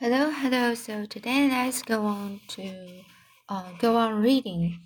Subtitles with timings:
[0.00, 0.74] Hello, hello.
[0.74, 3.02] So today let's go on to
[3.48, 4.78] uh, go on reading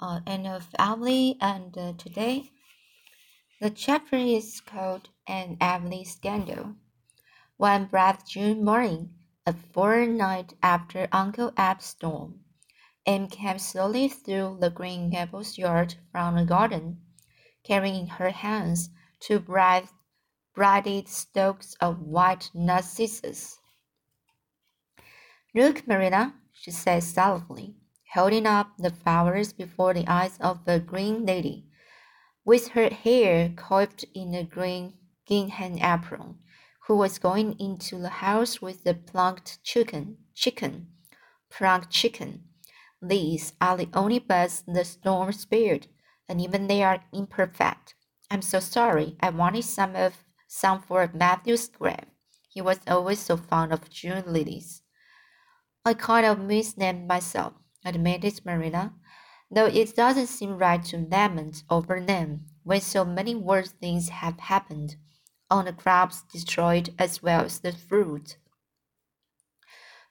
[0.00, 2.50] uh, Anne of Avonlea, and uh, today
[3.60, 6.76] the chapter is called An Avonlea Scandal.
[7.58, 9.10] One bright June morning,
[9.44, 12.40] a fortnight after Uncle Ab's storm,
[13.04, 17.02] Anne came slowly through the Green Gables yard from the garden,
[17.64, 18.88] carrying in her hands
[19.20, 19.88] two bright,
[20.54, 23.58] braided stalks of white narcissus.
[25.56, 27.76] Look, Marilla, she said solemnly,
[28.12, 31.68] holding up the flowers before the eyes of the green lady,
[32.44, 34.94] with her hair coiffed in a green
[35.28, 36.38] gingham apron,
[36.88, 40.16] who was going into the house with the plucked chicken.
[40.34, 40.88] Chicken,
[41.50, 42.42] plucked chicken.
[43.00, 45.86] These are the only buds the storm spared,
[46.28, 47.94] and even they are imperfect.
[48.28, 49.16] I'm so sorry.
[49.20, 52.06] I wanted some of some for Matthew's grave.
[52.48, 54.82] He was always so fond of June lilies.
[55.86, 57.52] I kind of misnamed myself,
[57.84, 58.94] admitted Marilla,
[59.50, 64.40] though it doesn't seem right to lament over them when so many worse things have
[64.40, 64.96] happened,
[65.50, 68.38] on the crops destroyed as well as the fruit.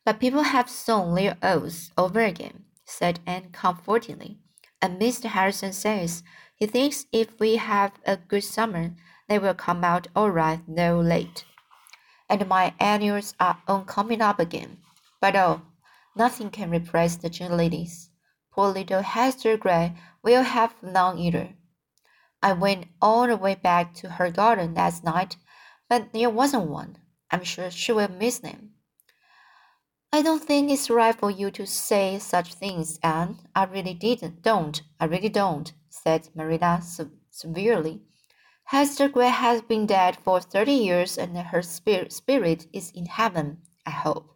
[0.05, 4.37] But people have sown their oats over again, said Anne comfortingly,
[4.79, 5.25] and Mr.
[5.25, 6.21] Harrison says
[6.55, 8.95] he thinks if we have a good summer,
[9.27, 11.45] they will come out all right though late.
[12.29, 14.77] And my annuals are on coming up again.
[15.23, 15.61] But oh,
[16.15, 18.09] nothing can replace the June ladies.
[18.51, 21.55] Poor little Hester Gray will have none either.
[22.41, 25.37] I went all the way back to her garden last night,
[25.89, 26.97] but there wasn't one.
[27.31, 28.71] I'm sure she will miss them.
[30.11, 33.39] I don't think it's right for you to say such things, Anne.
[33.55, 34.79] I really didn't, don't.
[34.99, 36.83] I really don't, said Marilla
[37.31, 38.01] severely.
[38.65, 43.89] Hester Gray has been dead for thirty years, and her spirit is in heaven, I
[43.89, 44.32] hope.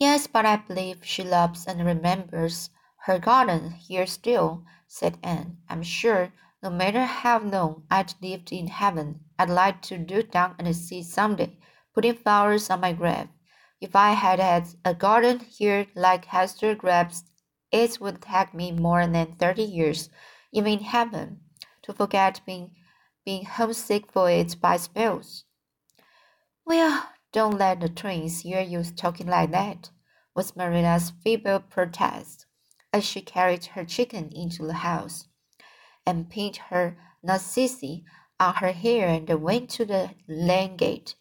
[0.00, 2.70] Yes, but I believe she loves and remembers
[3.04, 5.58] her garden here still, said Anne.
[5.68, 10.56] I'm sure, no matter how long I'd lived in heaven, I'd like to look down
[10.58, 11.56] and see someday,
[11.94, 13.28] putting flowers on my grave.
[13.80, 17.22] If I had had a garden here like Hester Gray's,
[17.70, 20.08] it would take me more than thirty years,
[20.50, 21.40] even in heaven,
[21.82, 22.74] to forget being
[23.24, 25.44] being homesick for it by spells.
[26.64, 29.90] Well, don't let the twins hear you talking like that,
[30.34, 32.46] was Marilla's feeble protest,
[32.92, 35.28] as she carried her chicken into the house,
[36.06, 38.04] and pinned her narcissi
[38.38, 41.14] on her hair and went to the lane gate,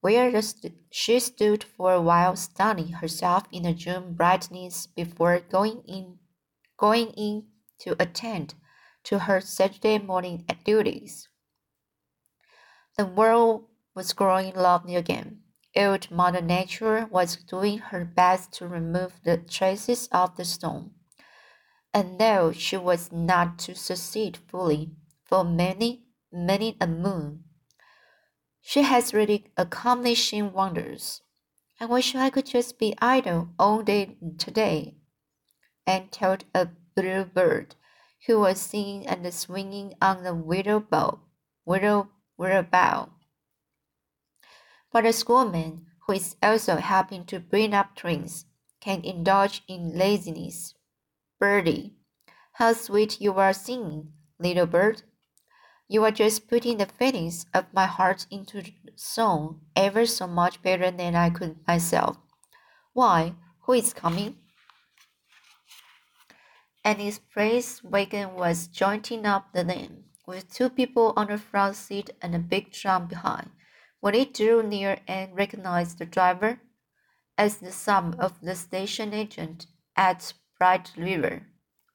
[0.00, 5.82] where st she stood for a while stunning herself in the June brightness before going
[5.86, 6.18] in,
[6.76, 7.46] going in
[7.78, 8.54] to attend
[9.02, 11.28] to her Saturday morning duties.
[12.96, 15.40] The world was growing lovely again.
[15.76, 20.92] Old Mother Nature was doing her best to remove the traces of the storm.
[21.92, 24.92] And though she was not to succeed fully
[25.24, 27.44] for many, many a moon,
[28.60, 31.22] she has really accomplishing wonders.
[31.80, 34.96] I wish I could just be idle all day today.
[35.86, 37.74] and told a bluebird
[38.26, 41.20] who was singing and swinging on the willow bough,
[41.64, 43.15] willow, willow bough.
[44.96, 48.46] But a schoolman who is also helping to bring up twins
[48.80, 50.72] can indulge in laziness.
[51.38, 51.92] Birdie,
[52.52, 55.02] how sweet you are singing, little bird.
[55.86, 60.90] You are just putting the feelings of my heart into song ever so much better
[60.90, 62.16] than I could myself.
[62.94, 64.38] Why, who is coming?
[66.82, 71.76] And his praise wagon was jointing up the lane, with two people on the front
[71.76, 73.50] seat and a big drum behind.
[74.06, 76.60] When it drew near and recognized the driver
[77.36, 81.48] as the son of the station agent at Bright River,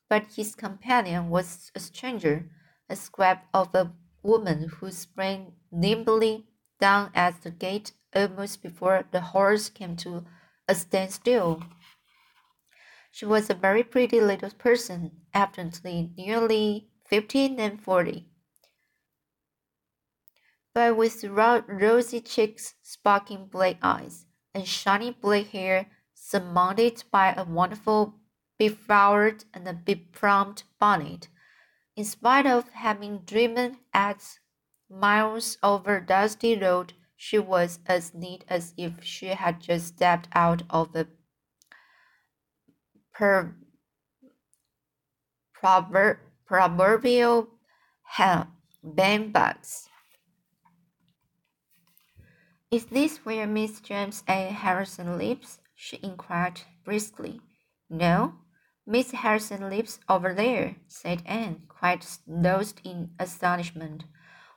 [0.09, 2.49] but his companion was a stranger,
[2.89, 6.47] a scrap of a woman who sprang nimbly
[6.81, 10.25] down at the gate almost before the horse came to
[10.67, 11.63] a standstill.
[13.09, 18.30] She was a very pretty little person, evidently nearly fifteen and forty
[20.73, 27.43] but with ro rosy cheeks, sparkling black eyes, and shiny black hair surmounted by a
[27.43, 28.15] wonderful
[28.57, 29.73] beflowered and a
[30.79, 31.27] bonnet.
[31.95, 34.39] In spite of having driven at
[34.89, 40.63] miles over dusty road, she was as neat as if she had just stepped out
[40.69, 41.07] of the
[43.13, 43.55] per
[46.45, 47.47] proverbial
[48.83, 49.90] bandbox.
[52.71, 54.45] Is this where Miss James A.
[54.45, 55.59] Harrison lives?
[55.75, 57.41] she inquired briskly.
[57.89, 58.35] No,
[58.87, 64.05] Miss Harrison lives over there, said Anne, quite lost in astonishment.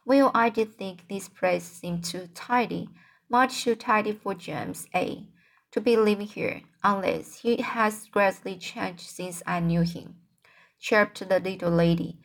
[0.05, 2.89] Well, I did think this place seemed too tidy,
[3.29, 5.27] much too tidy for James A.
[5.73, 10.15] to be living here, unless he has greatly changed since I knew him,
[10.79, 12.21] chirped the little lady.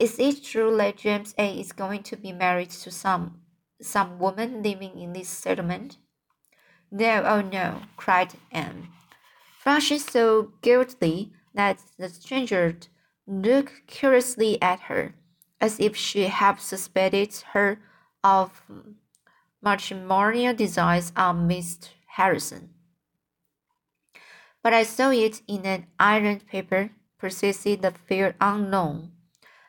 [0.00, 1.60] Is it true that James A.
[1.60, 3.41] is going to be married to some
[3.82, 5.98] some woman living in this settlement?
[6.90, 8.88] No, oh no, cried Anne,
[9.58, 12.76] flushing so guiltily that the stranger
[13.26, 15.14] looked curiously at her,
[15.60, 17.80] as if she had suspected her
[18.24, 18.62] of
[19.62, 21.78] matrimonial designs on Miss
[22.08, 22.70] Harrison.
[24.62, 29.12] But I saw it in an ironed paper, persisted the fair unknown.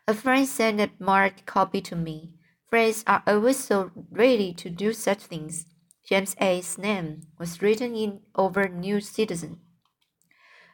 [0.07, 2.33] A friend sent a marked copy to me.
[2.73, 5.67] Friends are always so ready to do such things.
[6.09, 9.59] James A.'s name was written in over New Citizen.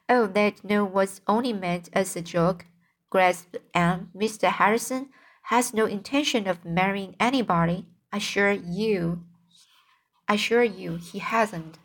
[0.08, 2.68] Oh, that note was only meant as a joke,
[3.10, 4.12] grasped Anne.
[4.16, 4.48] Mr.
[4.48, 5.10] Harrison
[5.52, 7.86] has no intention of marrying anybody.
[8.14, 9.26] I assure you,
[10.26, 11.80] I assure you, he hasn't.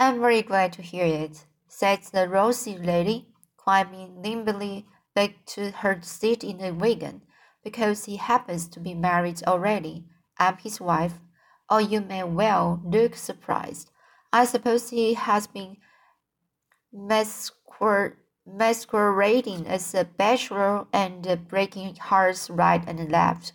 [0.00, 3.28] I'm very glad to hear it, said the rosy lady,
[3.58, 7.20] climbing nimbly back to her seat in the wagon
[7.68, 10.06] because he happens to be married already.
[10.38, 11.20] I'm his wife.
[11.68, 13.90] Or you may well look surprised.
[14.32, 15.76] I suppose he has been
[16.90, 23.52] masquerading as a bachelor and breaking hearts right and left.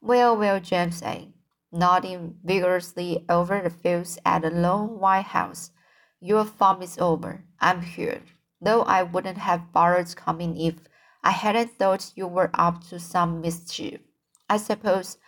[0.00, 1.32] Well, well, James A.
[1.72, 5.72] Nodding vigorously over the fields at the lone white house.
[6.20, 7.42] Your farm is over.
[7.60, 8.22] I'm here,
[8.60, 10.76] though I wouldn't have bothered coming if
[11.22, 14.00] I hadn't thought you were up to some mischief.
[14.48, 15.18] I suppose,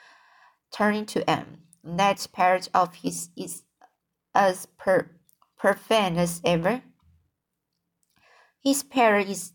[0.72, 3.64] turning to M, that part of his is
[4.34, 5.10] as per,
[5.58, 6.82] profane as ever.
[8.62, 9.52] His parrot is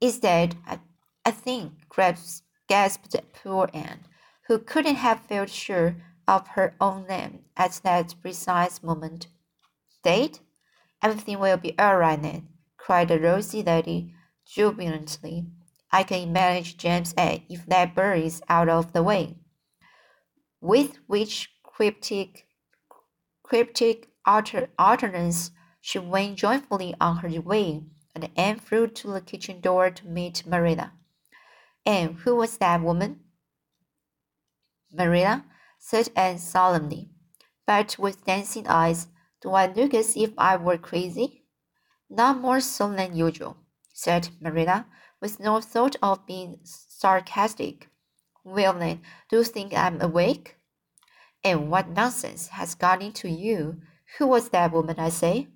[0.00, 0.78] is dead, I,
[1.24, 1.72] I think,
[2.68, 4.00] gasped poor Anne,
[4.46, 5.96] who couldn't have felt sure
[6.28, 9.28] of her own name at that precise moment.
[10.02, 10.40] Dead?
[11.02, 14.14] Everything will be all right then, cried the rosy lady
[14.44, 15.46] jubilantly.
[15.90, 19.36] I can manage James A if that bird is out of the way.
[20.60, 22.46] With which cryptic,
[23.42, 25.50] cryptic alter, alternance
[25.80, 27.84] she went joyfully on her way,
[28.14, 30.92] and Anne flew to the kitchen door to meet Marilla.
[31.84, 33.20] Anne, who was that woman?
[34.92, 35.44] Marilla,
[35.78, 37.10] said Anne solemnly,
[37.66, 39.08] but with dancing eyes.
[39.42, 41.44] Do I look as if I were crazy?
[42.10, 43.56] Not more so than usual,
[43.92, 44.86] said Marilla,
[45.26, 47.88] with no thought of being sarcastic.
[48.44, 50.54] Well, then, do you think I'm awake?
[51.42, 53.80] And what nonsense has got into you?
[54.18, 55.48] Who was that woman, I say?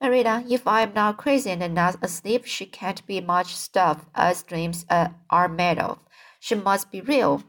[0.00, 4.42] Marilla, if I am not crazy and not asleep, she can't be much stuff as
[4.42, 6.00] dreams uh, are made of.
[6.40, 7.44] She must be real.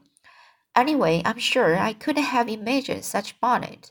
[0.75, 3.89] Anyway, I'm sure I couldn't have imagined such bonnet.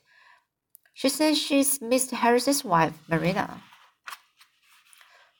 [0.93, 2.13] She says she's Mr.
[2.13, 3.61] Harrison's wife, Marilla.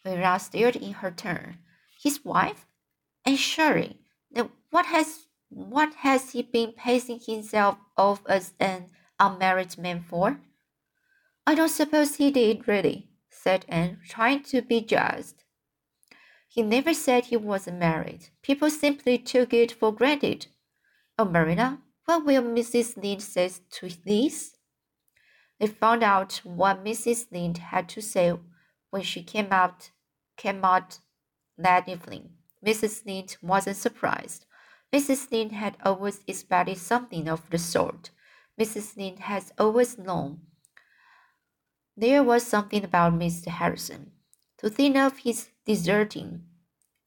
[0.05, 1.59] Marilla stared in her turn
[2.05, 2.67] his wife?
[3.25, 3.99] And surely,
[4.31, 10.41] then what has what has he been pacing himself off as an unmarried man for?
[11.47, 15.45] I don't suppose he did, really, said Anne, trying to be just.
[16.49, 18.29] He never said he wasn't married.
[18.43, 20.47] People simply took it for granted.
[21.19, 22.97] Oh, Marilla, what will Mrs.
[22.97, 24.57] Lynde say to this?
[25.59, 27.27] They found out what Mrs.
[27.31, 28.35] Lynde had to say
[28.91, 29.91] when she came out
[30.37, 30.99] came out
[31.59, 32.31] that evening.
[32.65, 33.05] Mrs.
[33.05, 34.47] Lynde wasn't surprised.
[34.93, 35.31] Mrs.
[35.31, 38.11] Lynde had always expected something of the sort.
[38.59, 38.97] Mrs.
[38.97, 40.41] Lynde has always known
[41.97, 43.47] there was something about Mr.
[43.47, 44.11] Harrison.
[44.59, 46.43] To think of his deserting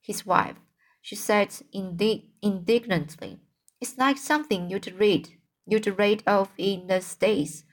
[0.02, 0.56] his wife,
[1.02, 3.40] she said indi- indignantly.
[3.82, 5.30] It's like something you'd read,
[5.66, 7.64] you'd read of in the States.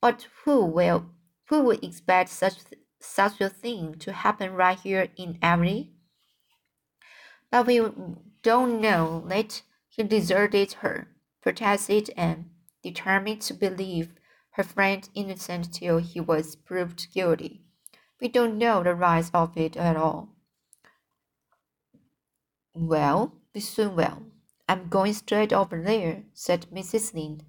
[0.00, 1.06] But who will,
[1.48, 2.56] who would expect such
[3.00, 5.93] such a thing to happen right here in Emily?
[7.54, 7.80] But we
[8.42, 11.06] don't know that he deserted her,
[11.40, 12.50] protested Anne,
[12.82, 14.16] determined to believe
[14.54, 17.62] her friend innocent till he was proved guilty.
[18.20, 20.30] We don't know the rise of it at all.
[22.74, 24.24] Well, we soon will.
[24.68, 27.14] I'm going straight over there, said Mrs.
[27.14, 27.44] Lynde,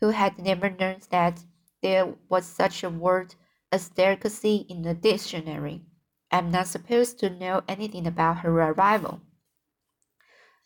[0.00, 1.44] who had never learned that
[1.82, 3.34] there was such a word
[3.70, 5.82] as delicacy in the dictionary.
[6.30, 9.20] I'm not supposed to know anything about her arrival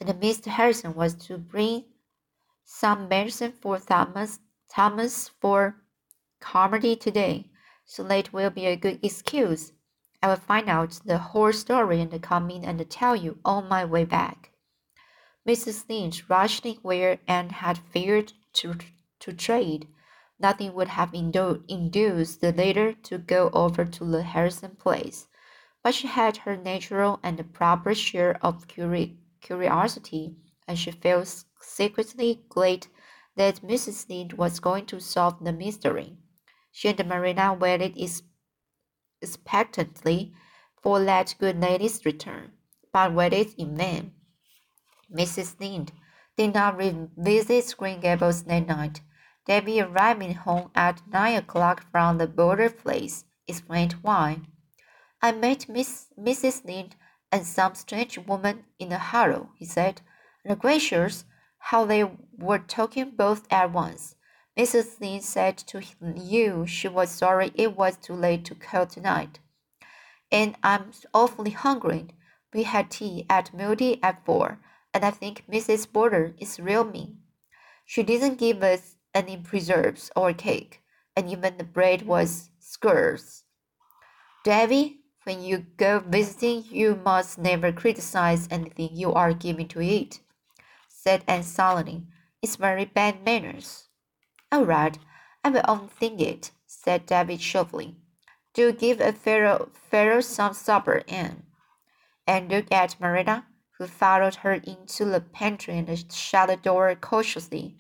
[0.01, 0.47] and Mr.
[0.47, 1.85] Harrison was to bring
[2.65, 5.77] some medicine for Thomas, Thomas for
[6.41, 7.51] Carmody today,
[7.85, 9.73] so late will be a good excuse.
[10.23, 13.85] I will find out the whole story and come in and tell you on my
[13.85, 14.51] way back.
[15.47, 15.89] Mrs.
[15.89, 18.77] Lynde rushed in where Anne had feared to,
[19.21, 19.87] to trade.
[20.41, 25.29] Nothing would have induced the latter to go over to the Harrison place,
[25.83, 30.35] but she had her natural and proper share of curi curiosity,
[30.67, 32.89] and she felt secretly glad
[33.37, 34.09] that Mrs.
[34.09, 36.17] Lynde was going to solve the mystery.
[36.73, 37.97] She and Marilla waited
[39.23, 40.33] expectantly
[40.83, 42.53] for that good lady's return,
[42.93, 44.13] but waited in vain.
[45.13, 45.61] Mrs.
[45.61, 45.93] Lynde
[46.37, 49.01] did not revisit Green Gables that night.
[49.47, 54.41] Davy arriving home at nine o'clock from the Boulter place explained why.
[55.21, 56.65] I met Miss Mrs.
[56.65, 56.97] Lynde
[57.35, 60.01] and some strange woman in a harrow, he said.
[60.45, 61.25] And gracious,
[61.59, 62.05] how they
[62.39, 64.15] were talking both at once.
[64.57, 65.01] Mrs.
[65.01, 65.83] Lynde said to
[66.15, 69.41] you she was sorry it was too late to call tonight.
[70.31, 72.07] And I'm awfully hungry.
[72.53, 74.61] We had tea at Moody at four
[74.95, 75.89] and I think Mrs.
[75.89, 77.19] Boulter is real mean.
[77.85, 80.83] She didn't give us any preserves or cake,
[81.17, 83.43] and even the bread was scarce.
[84.45, 90.21] Davy, when you go visiting, you must never criticize anything you are given to eat,
[90.89, 92.09] said Aunt Solomon.
[92.41, 93.89] It's very bad manners.
[94.53, 94.99] All right,
[95.43, 97.97] I will unthink it, said David sharply.
[98.53, 101.43] Do give a fellow, fellow some supper, Anne.
[102.27, 103.47] And look at Marilla
[103.79, 107.77] who followed her into the pantry and shut the door cautiously.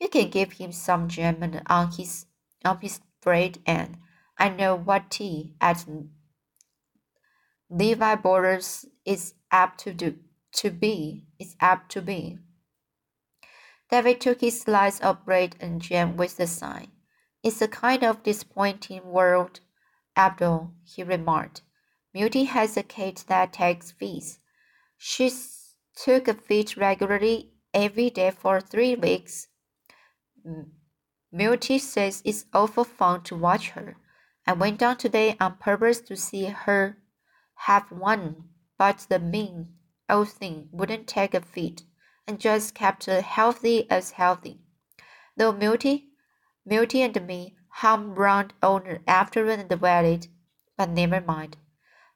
[0.00, 2.26] You can give him some jam on his
[2.64, 3.98] on his bread, and
[4.36, 5.86] I know what tea at
[7.70, 10.18] Levi Boulter's is apt to do
[10.52, 11.26] to be.
[11.38, 12.38] is apt to be.
[13.90, 16.88] David took his slice of bread and jam with a sigh.
[17.42, 19.60] It's a kind of disappointing world,
[20.16, 21.62] Abdul, he remarked.
[22.12, 24.40] Beauty has a cat that takes fees.
[24.96, 25.30] She
[25.94, 29.48] took a fit regularly every day for three weeks.
[31.30, 33.96] Milty says it's awful fun to watch her.
[34.46, 36.96] I went down today on purpose to see her
[37.62, 38.48] have one,
[38.78, 39.74] but the mean
[40.08, 41.82] old thing wouldn't take a feed
[42.26, 44.60] and just kept healthy as healthy.
[45.36, 46.08] Though Milty,
[46.64, 50.28] Milty and me hum round on afternoon and waited,
[50.76, 51.56] but never mind.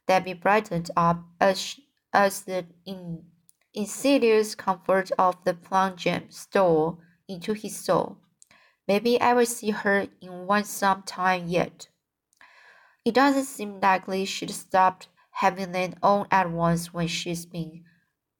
[0.06, 1.78] Davy brightened up as
[2.12, 3.25] as the in,
[3.72, 8.18] insidious comfort of the plum jam stole into his soul.
[8.87, 11.88] Maybe I will see her in one some time yet.
[13.04, 17.85] It doesn't seem likely she'd stop having them all at once when she's been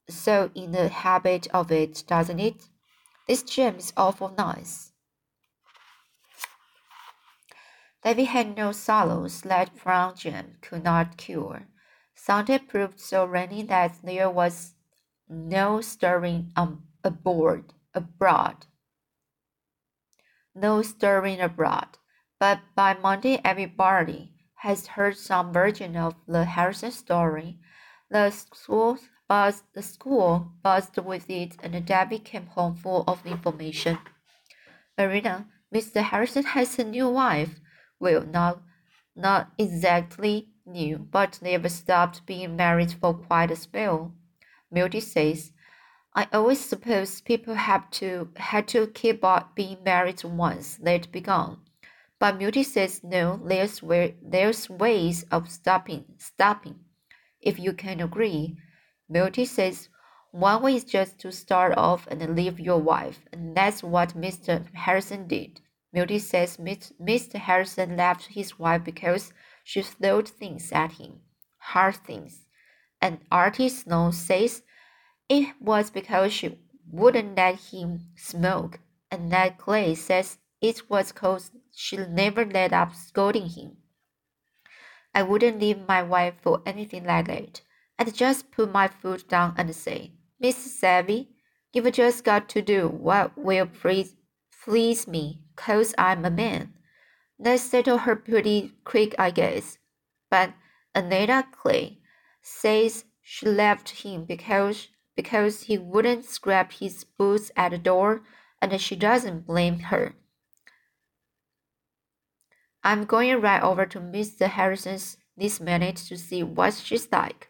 [0.09, 2.69] so in the habit of it, doesn't it?
[3.27, 4.91] This jam is awful nice.
[8.03, 11.67] David had no sorrows that brown jam could not cure.
[12.15, 14.73] Sunday proved so rainy that there was
[15.29, 18.65] no stirring um, aboard abroad.
[20.53, 21.97] No stirring abroad.
[22.39, 24.32] But by Monday everybody
[24.63, 27.59] has heard some version of the Harrison story.
[28.09, 33.99] The school buzzed the school buzzed with it and Davy came home full of information.
[34.97, 36.01] Marilla, Mr.
[36.01, 37.59] Harrison has a new wife.
[37.99, 38.61] Well not
[39.17, 44.13] not exactly new, but never stopped being married for quite a spell.
[44.71, 45.51] Milty says,
[46.15, 51.57] I always suppose people have to had to keep on being married once they'd begun.
[52.23, 56.79] But Milty says no, there's way, there's ways of stopping stopping.
[57.41, 58.55] If you can agree.
[59.09, 59.89] Milty says
[60.31, 64.73] one way is just to start off and leave your wife, and that's what Mr.
[64.73, 65.59] Harrison did.
[65.91, 67.33] Milty says Mr.
[67.33, 69.33] Harrison left his wife because
[69.65, 71.19] she threw things at him,
[71.57, 72.47] hard things.
[73.01, 74.63] And Artie Snow says
[75.27, 76.57] it was because she
[76.89, 78.79] wouldn't let him smoke,
[79.11, 83.77] and Ned Clay says it was because she never let up scolding him.
[85.13, 87.61] I wouldn't leave my wife for anything like that.
[87.99, 91.29] I'd just put my foot down and say, Miss Savvy,
[91.71, 94.15] you've just got to do what will please,
[94.63, 96.73] please me, 'cause I'm a man.
[97.39, 99.77] That settled her pretty quick, I guess.
[100.29, 100.53] But
[100.95, 101.99] Anetta Clay
[102.41, 108.23] says she left him because because he wouldn't scrap his boots at the door,
[108.61, 110.15] and she doesn't blame her.
[112.83, 114.47] I'm going right over to Mr.
[114.47, 117.49] Harrison's this minute to see what she's like.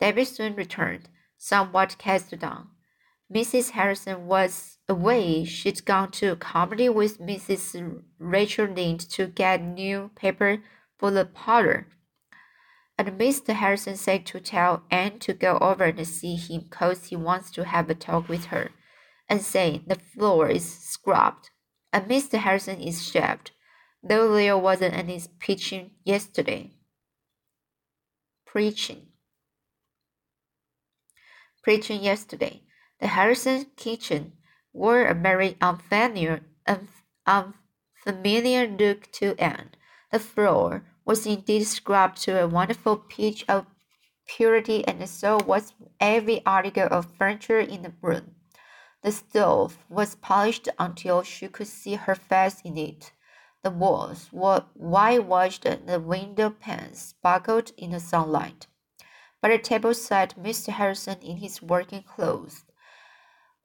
[0.00, 2.68] David soon returned, somewhat cast down.
[3.32, 3.70] Mrs.
[3.70, 8.02] Harrison was away, she'd gone to Carmody with Mrs.
[8.18, 10.58] Rachel Lynde to get new paper
[10.98, 11.86] for the parlor.
[12.96, 13.54] And Mr.
[13.54, 17.64] Harrison said to tell Anne to go over and see him cause he wants to
[17.64, 18.70] have a talk with her,
[19.28, 21.50] and say the floor is scrubbed,
[21.92, 22.38] and Mr.
[22.38, 23.52] Harrison is shaved,
[24.02, 26.70] though there wasn't any preaching yesterday.
[28.46, 29.08] Preaching.
[31.62, 32.62] Preaching yesterday.
[33.00, 34.32] The Harrison kitchen
[34.72, 36.40] wore a very unfamiliar,
[37.26, 39.70] unfamiliar look to Anne.
[40.10, 43.66] The floor was indeed scrubbed to a wonderful pitch of
[44.26, 48.34] purity, and so was every article of furniture in the room.
[49.02, 53.12] The stove was polished until she could see her face in it.
[53.62, 58.66] The walls were whitewashed and the window panes sparkled in the sunlight.
[59.40, 60.72] By the table sat Mr.
[60.72, 62.64] Harrison in his working clothes,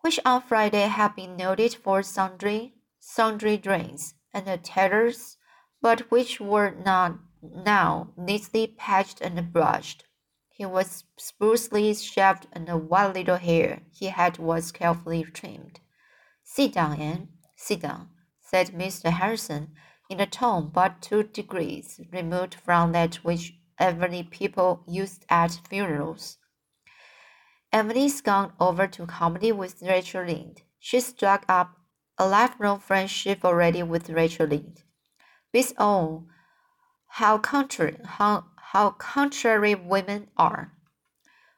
[0.02, 5.38] which on Friday had been noted for sundry, sundry drains and tatters,
[5.82, 10.06] but which were not now neatly patched and brushed.
[10.50, 15.80] He was sprucely shaved, and the one little hair he had was carefully trimmed.
[16.44, 17.30] Sit down, Anne.
[17.56, 18.10] Sit down,
[18.54, 19.10] said Mr.
[19.10, 19.72] Harrison,
[20.12, 26.38] in a tone but two degrees removed from that which elderly people used at funerals.
[27.72, 30.62] Emily's gone over to Carmody with Rachel Lynde.
[30.78, 31.78] She struck up
[32.20, 34.84] a lifelong friendship already with Rachel Lynde.
[35.52, 36.28] With oh, all
[37.08, 40.74] how contrary, how, how contrary women are.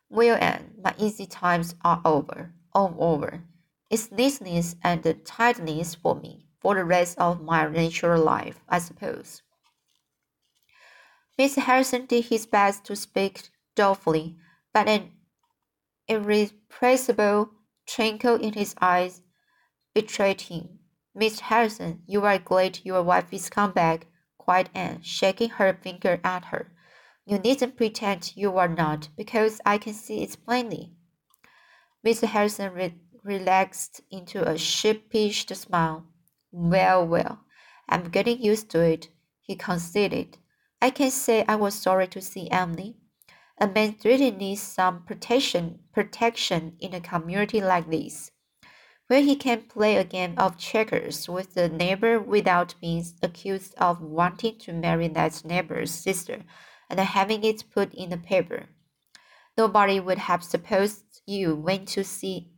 [0.10, 3.44] Well, Anne, my easy times are over, all over.
[3.90, 9.44] It's neatness and tidiness for me for the rest of my natural life, I suppose.
[11.38, 11.58] Mr.
[11.58, 14.36] Harrison did his best to speak dolefully,
[14.74, 15.12] but an
[16.08, 17.52] irrepressible
[17.86, 19.22] twinkle in his eyes
[19.94, 20.80] betrayed him.
[21.16, 21.42] Mr.
[21.42, 24.08] Harrison, you are glad your wife is come back,
[24.40, 26.72] cried Anne, shaking her finger at her.
[27.28, 30.96] You needn't pretend you are not, because I can see it plainly.
[32.04, 32.24] Mr.
[32.24, 36.08] Harrison re relaxed into a sheepish smile.
[36.58, 37.42] Well, well,
[37.90, 39.10] I'm getting used to it,
[39.42, 40.38] he conceded.
[40.82, 42.96] I can say I was sorry to see Emily.
[43.60, 48.32] A man really needs some protection protection in a community like this
[49.08, 54.00] where he can play a game of checkers with the neighbor without being accused of
[54.00, 56.42] wanting to marry that neighbor's sister
[56.90, 58.68] and having it put in the paper.
[59.58, 62.55] Nobody would have supposed you went to see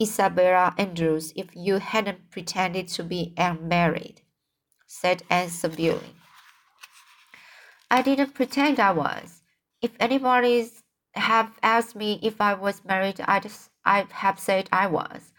[0.00, 4.22] Isabella Andrews if you hadn't pretended to be unmarried,
[4.86, 6.14] said Anne severely.
[7.90, 9.42] I didn't pretend I was.
[9.80, 10.68] If anybody
[11.14, 13.50] have asked me if I was married, I'd,
[13.84, 15.32] I'd have said I was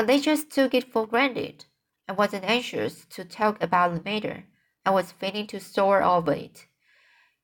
[0.00, 1.66] but they just took it for granted.
[2.08, 4.44] I wasn't anxious to talk about the matter.
[4.82, 6.64] I was feeling too sore over it.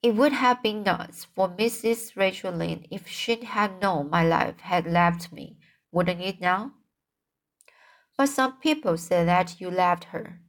[0.01, 2.15] It would have been nice for Mrs.
[2.15, 5.56] Rachel Lynde if she'd had known my life had left me,
[5.91, 6.73] wouldn't it now?
[8.17, 10.39] But some people say that you left her.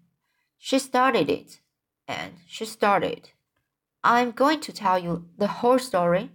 [0.59, 1.61] She started it,
[2.07, 3.31] and she started.
[4.03, 6.31] I'm going to tell you the whole story,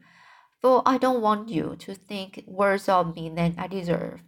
[0.62, 4.22] for I don't want you to think worse of me than I deserve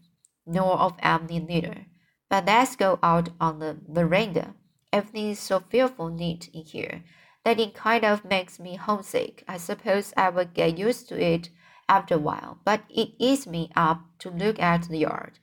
[0.45, 1.85] nor of Emily neither.
[2.29, 4.55] But let's go out on the veranda.
[4.91, 7.03] Everything is so fearful neat in here
[7.43, 9.43] that it kind of makes me homesick.
[9.47, 11.49] I suppose I will get used to it
[11.87, 15.39] after a while, but it eats me up to look at the yard.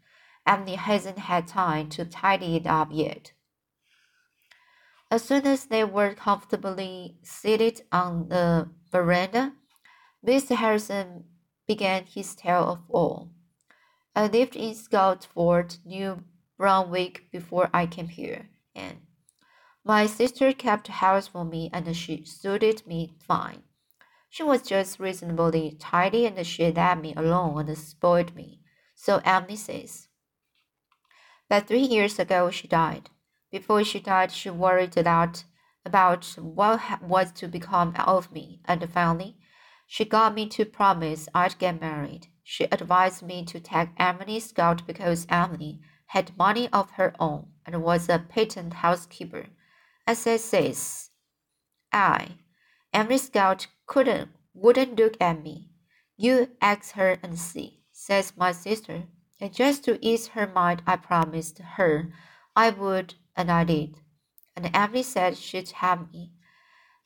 [0.47, 3.33] Emily hasn't had time to tidy it up yet.
[5.11, 9.53] As soon as they were comfortably seated on the veranda,
[10.27, 10.57] Mr.
[10.57, 11.25] Harrison
[11.67, 13.29] began his tale of woe.
[14.17, 16.25] I lived in Fort, New
[16.59, 18.99] Brunswick before I came here, and
[19.85, 23.63] my sister kept house for me and she suited me fine.
[24.33, 28.61] She was just reasonably tidy and she let me alone and spoiled me,
[28.95, 30.09] so Emily says.
[31.51, 33.11] But three years ago she died.
[33.51, 35.45] Before she died, she worried a lot
[35.85, 39.37] about what was to become of me, and finally,
[39.87, 42.29] she got me to promise I'd get married.
[42.43, 47.83] She advised me to take Emily Scott because Emily had money of her own and
[47.83, 49.49] was a patent housekeeper.
[50.07, 51.11] As I says,
[51.93, 52.39] I,
[52.93, 55.71] Emily Scott couldn't, wouldn't look at me.
[56.17, 59.05] You ask her and see, says my sister.
[59.41, 62.13] And just to ease her mind, I promised her
[62.55, 63.97] I would, and I did.
[64.55, 66.33] And Emily said she'd have me.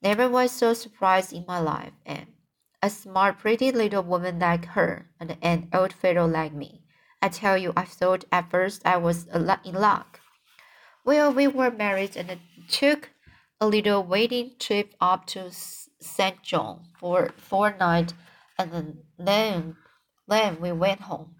[0.03, 2.27] Never was so surprised in my life, and
[2.83, 6.83] a smart, pretty little woman like her, and an old fellow like me.
[7.23, 10.21] I tell you, I thought at first I was in luck.
[11.05, 13.11] Well, we were married and took
[13.59, 16.43] a little wedding trip up to St.
[16.43, 18.13] John for four fortnight,
[18.59, 19.77] and then
[20.29, 21.37] then we went home.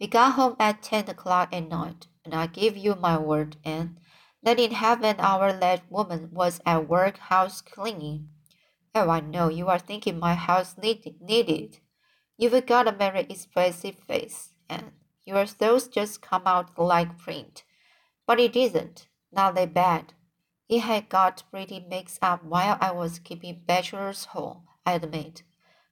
[0.00, 3.98] We got home at ten o'clock at night, and I give you my word, Anne,
[4.42, 8.30] that in an hour that woman was at work house cleaning.
[8.94, 11.20] Oh, I know you are thinking my house needed.
[11.20, 11.78] needed.
[12.38, 14.92] You've got a very expressive face, and
[15.26, 17.64] your thoughts just come out like print.
[18.26, 20.14] But it isn't, not that bad.
[20.70, 25.42] It had got pretty mixed up while I was keeping bachelor's hall, I admit.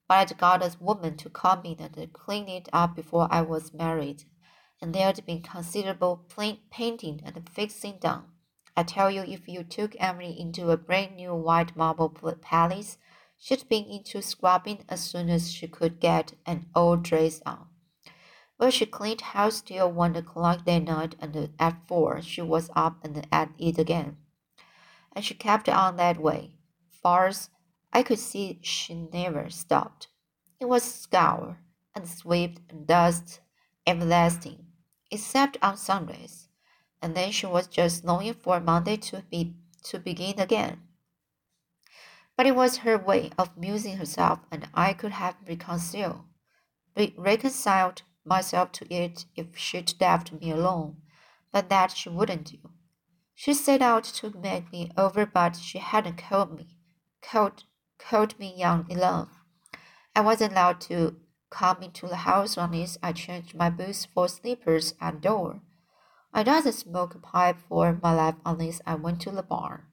[0.07, 3.75] But I'd got a woman to come in and clean it up before I was
[3.75, 4.23] married,
[4.81, 6.25] and there'd been considerable
[6.71, 8.27] painting and fixing done.
[8.77, 12.11] I tell you, if you took Emily into a brand new white marble
[12.41, 12.99] palace,
[13.37, 17.67] she'd be into scrubbing as soon as she could get an old dress on.
[18.61, 22.99] Well, she cleaned house till one o'clock that night, and at four she was up
[23.03, 24.19] and at it again.
[25.13, 26.57] And she kept on that way.
[26.91, 27.51] Far's
[27.93, 30.09] I could see she never stopped.
[30.61, 31.59] It was scour
[31.95, 33.41] and sweep and dust
[33.87, 34.67] everlasting,
[35.11, 36.49] except on Sundays
[37.01, 40.83] and then she was just longing for Monday to be to begin again.
[42.37, 46.25] But it was her way of amusing herself, and I could have reconciled,
[46.97, 51.03] re reconciled myself to it if she'd left me alone,
[51.53, 52.68] but that she wouldn't do.
[53.41, 56.67] She set out to make me over, but she hadn't called me,
[57.23, 57.63] called,
[57.97, 59.29] called me young enough.
[60.17, 61.15] I wasn't allowed to
[61.49, 65.61] come into the house unless I changed my boots for slippers at door.
[66.35, 69.87] I didn't smoke a pipe for my life unless I went to the bar.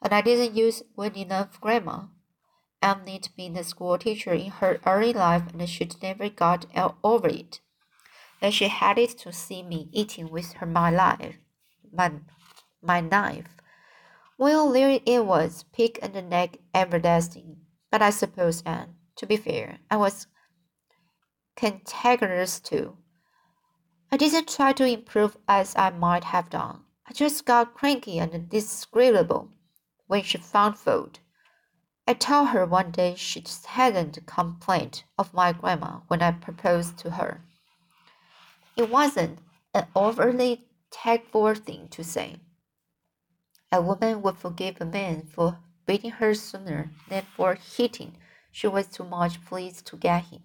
[0.00, 2.10] And I didn't use well enough grammar.
[2.80, 6.66] Emmeline being a school teacher in her early life and she'd never got
[7.02, 7.58] over it.
[8.40, 11.38] And she hated to see me eating with her my life,
[11.92, 12.12] my,
[12.84, 13.56] my knife.
[14.36, 17.58] Well, there it was, pig and the neck everlasting.
[17.90, 20.26] But I suppose, Anne, to be fair, I was
[21.56, 22.96] cantankerous too.
[24.10, 26.80] I didn't try to improve as I might have done.
[27.06, 29.50] I just got cranky and disagreeable
[30.06, 31.20] when she found fault.
[32.06, 37.12] I told her one day she hadn't complained of my grammar when I proposed to
[37.12, 37.42] her.
[38.76, 39.38] It wasn't
[39.72, 42.36] an overly tactful thing to say.
[43.74, 48.16] A woman would forgive a man for beating her sooner than for hitting
[48.52, 50.44] she was too much pleased to get him.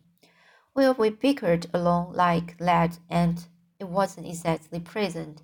[0.74, 3.46] Well, we bickered along like lads and
[3.78, 5.44] it wasn't exactly pleasant,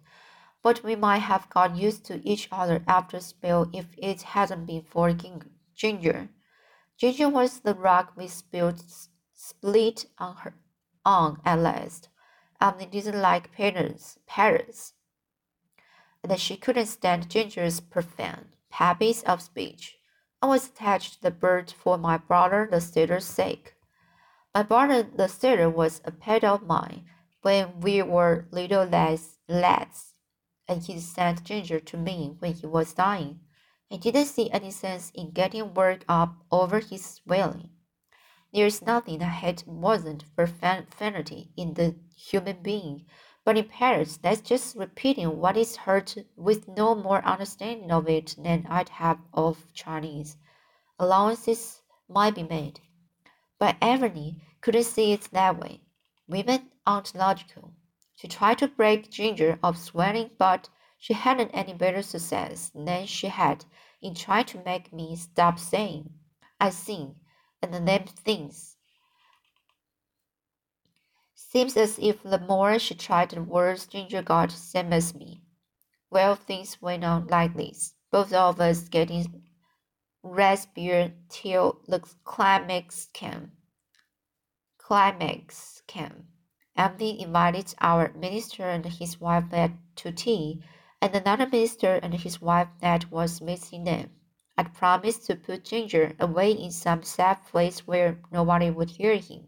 [0.63, 4.65] but we might have got used to each other after a spell if it hadn't
[4.65, 5.15] been for
[5.76, 6.30] Ginger.
[6.98, 8.84] Ginger was the rock we spilled
[9.36, 10.56] split on her
[11.06, 12.10] on at last.
[12.60, 14.93] Emily didn't like parents, parrots,
[16.30, 19.98] and she couldn't stand Ginger's profane habits of speech.
[20.42, 23.76] I was attached to the bird for my brother the sailor's sake.
[24.54, 27.06] My brother the sailor was a pet of mine,
[27.42, 30.16] when we were little lads, lads,
[30.68, 33.40] and he sent Ginger to me when he was dying.
[33.92, 37.70] I didn't see any sense in getting worked up over his swelling.
[38.52, 43.06] There's nothing I hate wasn't profanity in the human being,
[43.45, 48.36] but in Paris, that's just repeating what is heard with no more understanding of it
[48.38, 50.36] than I'd have of Chinese.
[50.97, 52.79] Allowances might be made,
[53.60, 55.81] but Emily couldn't see it that way.
[56.27, 57.73] Women aren't logical.
[58.15, 63.27] She tried to break Ginger of swearing, but she hadn't any better success than she
[63.27, 63.63] had
[64.01, 66.10] in trying to make me stop saying
[66.60, 67.15] I sing
[67.62, 68.75] and the name things.
[71.56, 75.41] Seems as if the more she tried, the worse Ginger got, same as me.
[76.10, 79.41] Well, things went on like this, both of us getting
[80.22, 83.54] raspier till the climax came
[84.78, 86.28] climax came.
[86.76, 89.46] Emily invited our minister and his wife
[89.96, 90.62] to tea,
[91.02, 94.10] and another minister and his wife that was missing them.
[94.58, 99.48] I'd promised to put Ginger away in some safe place where nobody would hear him.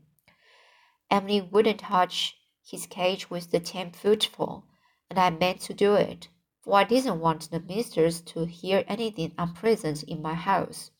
[1.10, 4.66] Emily wouldn't touch his cage with the ten footfall,
[5.10, 6.28] and I meant to do it,
[6.62, 10.92] for I didn't want the ministers to hear anything unpleasant in my house.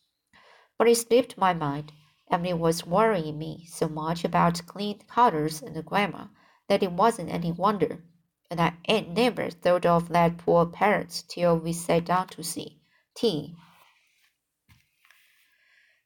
[0.78, 1.92] But it slipped my mind.
[2.30, 6.30] Emily was worrying me so much about clean colors and grammar
[6.68, 8.02] that it wasn't any wonder,
[8.50, 12.80] and I never thought of that poor parrot till we sat down to see
[13.14, 13.54] tea.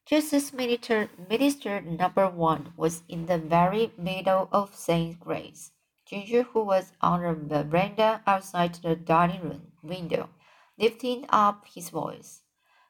[0.05, 5.71] Just as minister, minister number one was in the very middle of saying grace,
[6.05, 10.27] Ginger, who was on the veranda outside the dining room window,
[10.77, 12.41] lifting up his voice.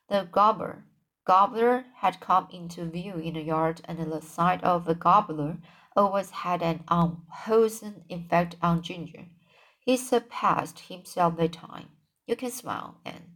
[0.09, 0.85] The gobbler,
[1.23, 5.59] gobbler had come into view in the yard, and the sight of a gobbler
[5.95, 9.27] always had an unwholesome effect on Ginger.
[9.79, 11.89] He surpassed himself that time.
[12.25, 13.32] You can smile, Anne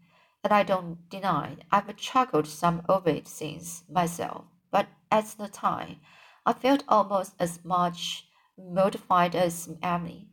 [0.47, 5.97] and I don't deny I've chuckled some over it since myself, but at the time
[6.45, 10.29] I felt almost as much mortified as Emily.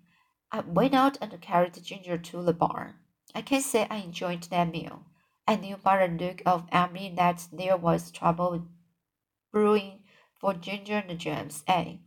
[0.53, 2.94] I went out and carried Ginger to the bar.
[3.35, 5.03] I can't say I enjoyed that meal.
[5.48, 8.68] I knew by the look of Emily that there was trouble
[9.50, 10.05] brewing
[10.38, 11.98] for Ginger and James A.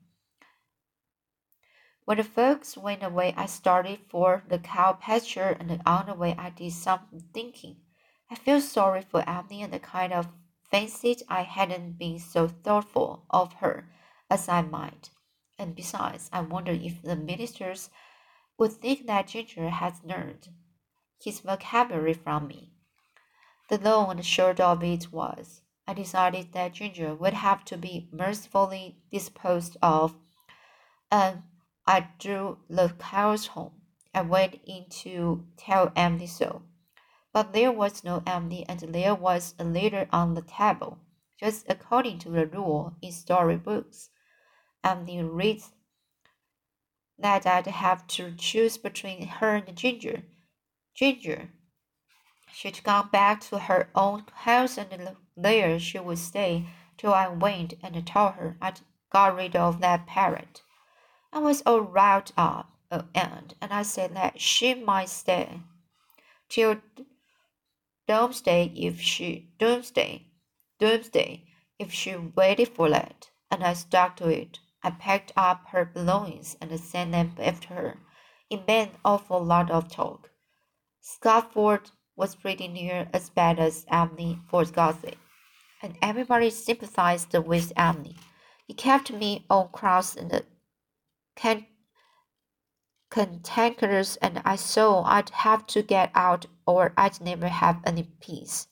[2.05, 6.35] When the folks went away, I started for the cow pasture, and on the way,
[6.37, 7.01] I did some
[7.33, 7.81] thinking.
[8.29, 10.27] I feel sorry for Emily and the kind of
[10.69, 13.89] fancied I hadn't been so thoughtful of her
[14.29, 15.09] as I might.
[15.57, 17.89] And besides, I wonder if the ministers
[18.57, 20.49] would think that Ginger has learned
[21.23, 22.73] his vocabulary from me.
[23.69, 28.09] The long and short of it was, I decided that Ginger would have to be
[28.11, 30.15] mercifully disposed of,
[31.09, 31.43] and
[31.85, 33.81] I drew the cows home.
[34.13, 36.63] I went in to tell Emily so.
[37.37, 40.97] But there was no Emily, and there was a letter on the table,
[41.39, 44.09] just according to the rule in storybooks.
[44.83, 45.71] Emily reads
[47.19, 50.23] that I'd have to choose between her and Ginger.
[50.95, 51.51] Ginger.
[52.51, 56.65] She'd gone back to her own house, and there she would stay
[56.97, 60.63] till I went and told her I'd got rid of that parrot.
[61.31, 65.61] I was all riled up, uh, and, and I said that she might stay
[66.49, 66.81] till
[68.07, 70.27] Doomsday if she Doomsday
[70.79, 71.43] Doomsday
[71.79, 74.59] if she waited for that, and I stuck to it.
[74.83, 77.99] I packed up her belongings and sent them after her.
[78.49, 80.29] It meant an awful lot of talk.
[81.03, 85.15] Scottsford was pretty near as bad as Emily for gossip,
[85.81, 88.15] and everybody sympathized with Emily.
[88.67, 90.43] It kept me all cross and
[91.35, 91.67] can
[93.09, 98.67] cantankerous and I saw I'd have to get out or I'd never have any peace.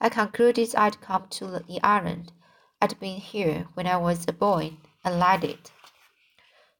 [0.00, 2.32] I concluded I'd come to the island.
[2.82, 5.72] I'd been here when I was a boy and liked it.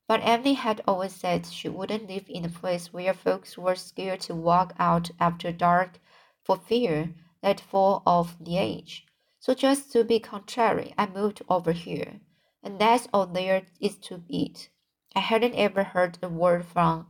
[0.06, 4.20] But Emily had always said she wouldn't live in a place where folks were scared
[4.22, 6.00] to walk out after dark
[6.42, 9.06] for fear they'd fall off the edge.
[9.38, 12.20] So just to be contrary, I moved over here,
[12.62, 14.68] and that's all there is to it.
[15.14, 17.06] I hadn't ever heard a word from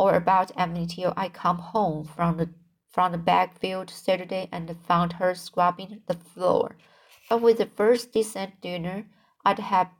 [0.00, 2.48] or about Emily till I come home from the
[2.88, 6.76] from the backfield Saturday and found her scrubbing the floor.
[7.28, 9.04] But with the first decent dinner
[9.44, 9.90] I'd have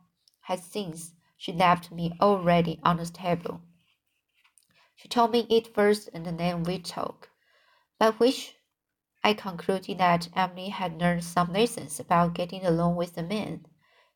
[0.41, 3.61] had since she left me already on the table.
[4.97, 7.29] She told me it first and then we talked,
[7.99, 8.55] by which
[9.23, 13.67] I concluded that Emily had learned some lessons about getting along with the men.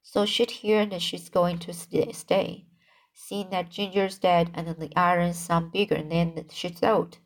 [0.03, 2.67] So she'd hear that she's going to stay
[3.15, 7.19] seeing that Ginger's dead and the iron some bigger than she thought.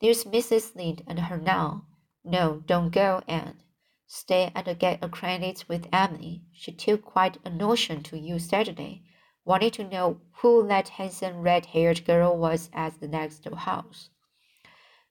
[0.00, 0.74] There's Mrs.
[0.76, 1.86] Lynde and her now.
[2.24, 3.62] No, don't go, Anne.
[4.06, 6.42] Stay and get acquainted with Emily.
[6.52, 9.02] She took quite a notion to you Saturday,
[9.44, 14.10] wanting to know who that handsome red-haired girl was at the next house.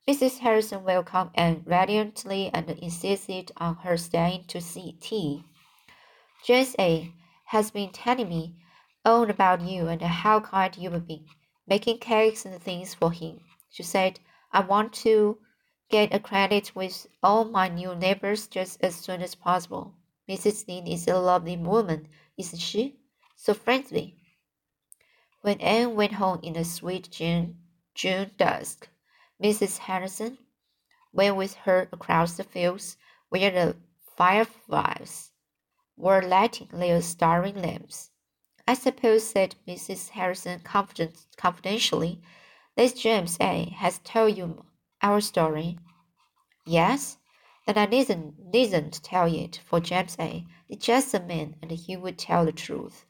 [0.08, 0.40] Mrs.
[0.40, 5.44] Harrison welcomed Anne radiantly and insisted on her staying to see tea.
[6.46, 7.14] James A.
[7.46, 8.56] has been telling me
[9.06, 11.26] all about you and how kind you've been,
[11.68, 13.40] making cakes and things for him.
[13.70, 14.20] She said,
[14.52, 15.40] I want to
[15.90, 19.94] get acquainted with all my new neighbors just as soon as possible.
[20.30, 20.68] Mrs.
[20.68, 23.00] Lynde is a lovely woman, isn't she?
[23.36, 24.16] So friendly.
[25.42, 27.58] When Anne went home in the sweet June,
[27.94, 28.88] June dusk,
[29.44, 29.80] Mrs.
[29.80, 30.38] Harrison
[31.12, 32.96] went with her across the fields
[33.28, 33.76] where the
[34.16, 35.32] fireflies
[35.98, 38.12] were lighting their starry lamps.
[38.66, 40.10] I suppose, said Mrs.
[40.10, 42.22] Harrison confidentially,
[42.76, 43.70] this James A.
[43.78, 44.64] has told you
[45.02, 45.78] our story.
[46.66, 47.18] Yes?
[47.66, 50.46] Then I needn't, needn't tell it, for James A.
[50.70, 53.06] is just a man, and he would tell the truth.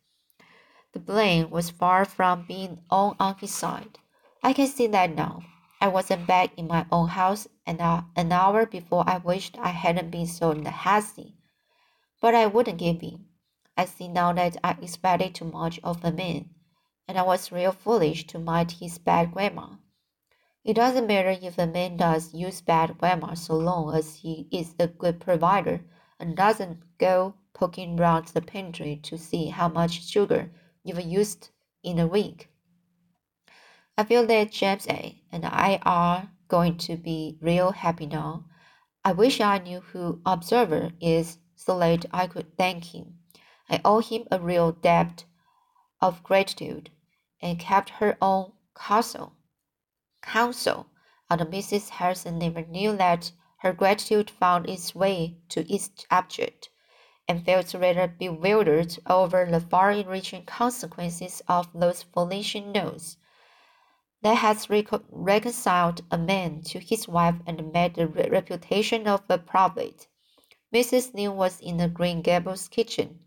[0.94, 4.00] The blame was far from being all on his side.
[4.42, 5.44] I can see that now.
[5.80, 7.80] I wasn't back in my own house an,
[8.16, 11.36] an hour before I wished I hadn't been so hasty.
[12.22, 13.26] But I wouldn't give in.
[13.76, 16.52] I see now that I expected too much of a man,
[17.08, 19.80] and I was real foolish to mind his bad grammar.
[20.64, 24.76] It doesn't matter if a man does use bad grammar so long as he is
[24.80, 25.84] a good provider
[26.20, 30.52] and doesn't go poking round the pantry to see how much sugar
[30.84, 31.50] you've used
[31.84, 32.50] in a week.
[33.98, 35.22] I feel that James A.
[35.32, 38.46] and I are going to be real happy now.
[39.04, 43.20] I wish I knew who Observer is so that I could thank him.
[43.70, 45.24] I owe him a real debt
[46.02, 46.90] of gratitude,
[47.42, 49.34] and kept her own counsel.
[50.22, 50.88] Counsel,
[51.30, 51.90] and Mrs.
[51.90, 56.70] Harrison never knew that her gratitude found its way to its object,
[57.28, 63.16] and felt rather bewildered over the far-reaching consequences of those foolish notes
[64.22, 70.08] that has reconciled a man to his wife and made the reputation of a prophet.
[70.74, 71.14] Mrs.
[71.14, 73.20] New was in the Green Gables kitchen.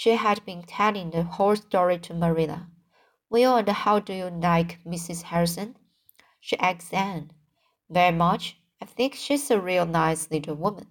[0.00, 2.70] She had been telling the whole story to Marilla.
[3.28, 5.22] Well, and how do you like Mrs.
[5.22, 5.76] Harrison?
[6.38, 7.32] she asked Anne.
[7.90, 8.60] Very much.
[8.80, 10.86] I think she's a real nice little woman.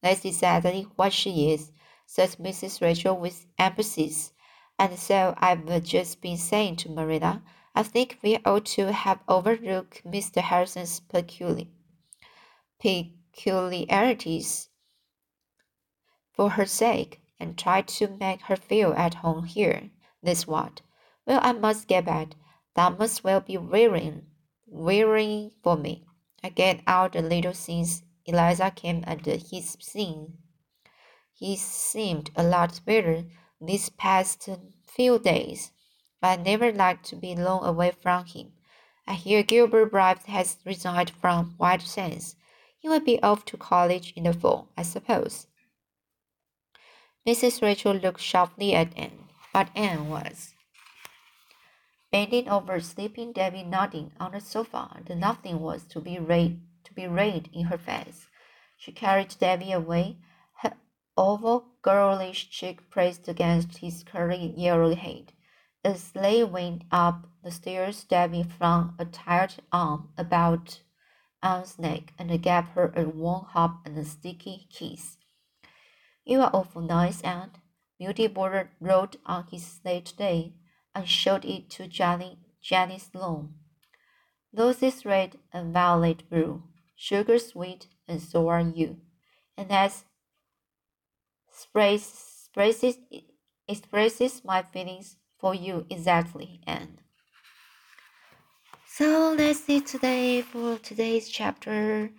[0.00, 1.72] That's exactly what she is,
[2.06, 2.80] said Mrs.
[2.80, 4.32] Rachel with emphasis.
[4.78, 7.42] And so I've just been saying to Marilla
[7.74, 10.40] I think we ought to have overlooked Mr.
[10.40, 11.66] Harrison's peculiar,
[12.78, 14.68] peculiarities
[16.32, 19.90] for her sake and tried to make her feel at home here.
[20.22, 20.80] That's what.
[21.26, 22.34] Well, I must get back.
[22.74, 24.26] That must well be wearying,
[24.66, 26.04] wearying for me.
[26.42, 30.38] I get out a little since Eliza came and he's seen.
[31.32, 33.24] He seemed a lot better
[33.60, 34.48] these past
[34.86, 35.72] few days
[36.20, 38.52] but I never liked to be long away from him.
[39.06, 42.36] I hear Gilbert Blythe has resigned from White Sands.
[42.78, 45.46] He will be off to college in the fall, I suppose.
[47.26, 47.60] Mrs.
[47.60, 50.54] Rachel looked sharply at Anne, but Anne was
[52.12, 56.94] bending over sleeping Davy nodding on the sofa, and nothing was to be read to
[56.94, 58.28] be read in her face.
[58.76, 60.18] She carried Davy away,
[60.62, 60.74] her
[61.16, 65.32] oval girlish cheek pressed against his curly yellow head.
[65.84, 70.80] As they went up the stairs, Davy flung a tired arm about
[71.42, 75.18] Anne's neck and gave her a warm hug and a sticky kiss.
[76.26, 77.52] You are awful nice, Anne.
[77.98, 80.54] Beauty Boulter wrote on his slate today
[80.92, 83.54] and showed it to Jenny, Jenny Sloane.
[84.52, 86.64] Those is red and violet blue,
[86.96, 88.98] sugar sweet, and so are you.
[89.56, 90.02] And that
[91.48, 92.98] expresses,
[93.68, 97.02] expresses my feelings for you exactly and
[98.86, 102.10] so that's it today for today's chapter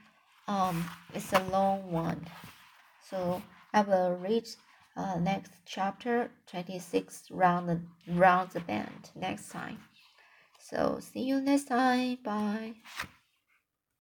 [0.47, 2.27] um it's a long one
[3.09, 3.41] so
[3.77, 4.47] i will read
[4.95, 7.79] uh, next chapter 26 round the,
[8.13, 9.77] round the bend next time.
[10.59, 12.17] So see you next time.
[12.23, 12.73] Bye